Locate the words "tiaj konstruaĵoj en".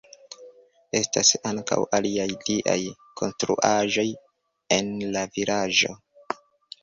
2.47-4.89